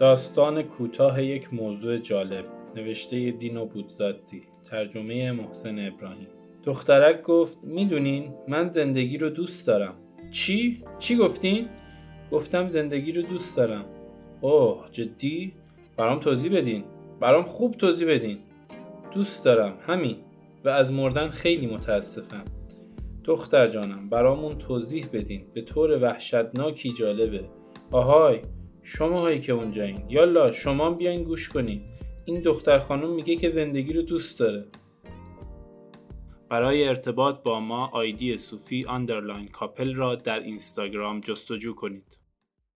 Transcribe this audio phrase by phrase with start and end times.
[0.00, 2.44] داستان کوتاه یک موضوع جالب.
[2.76, 6.28] نوشته دینو بودزادی ترجمه محسن ابراهیم.
[6.64, 9.94] دخترک گفت می‌دونین من زندگی رو دوست دارم.
[10.30, 11.68] چی؟ چی گفتین؟
[12.32, 13.84] گفتم زندگی رو دوست دارم.
[14.40, 15.52] اوه جدی؟
[15.96, 16.84] برام توضیح بدین.
[17.20, 18.38] برام خوب توضیح بدین.
[19.14, 20.16] دوست دارم همین.
[20.64, 22.44] و از مردن خیلی متاسفم.
[23.24, 25.42] دختر جانم برامون توضیح بدین.
[25.54, 27.44] به طور وحشتناکی جالبه.
[27.90, 28.40] آهای
[28.82, 30.02] شما هایی که اونجایین.
[30.08, 31.82] یالا شما بیاین گوش کنین.
[32.24, 34.64] این دختر خانم میگه که زندگی رو دوست داره.
[36.48, 42.19] برای ارتباط با ما آیدی صوفی underline couple را در اینستاگرام جستجو کنید.